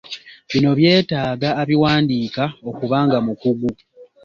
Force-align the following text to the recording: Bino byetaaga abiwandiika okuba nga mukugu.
Bino 0.49 0.69
byetaaga 0.79 1.49
abiwandiika 1.61 2.43
okuba 2.69 2.97
nga 3.05 3.17
mukugu. 3.25 3.69